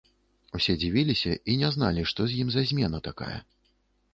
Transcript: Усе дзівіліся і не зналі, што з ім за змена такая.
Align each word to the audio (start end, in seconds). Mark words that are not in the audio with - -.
Усе 0.59 0.73
дзівіліся 0.83 1.35
і 1.53 1.57
не 1.65 1.69
зналі, 1.75 2.07
што 2.13 2.27
з 2.33 2.41
ім 2.45 2.53
за 2.57 2.61
змена 2.71 3.03
такая. 3.11 3.37